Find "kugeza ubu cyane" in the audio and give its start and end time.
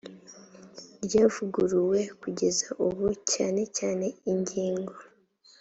2.21-3.61